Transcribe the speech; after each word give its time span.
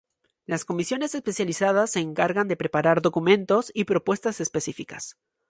Las 0.47 0.65
Comisiones 0.65 1.13
Especializadas 1.13 1.91
se 1.91 1.99
encargan 1.99 2.47
de 2.47 2.57
preparar 2.57 3.03
documentos 3.03 3.71
y 3.71 3.83
propuestas 3.83 4.41
específicas. 4.41 5.15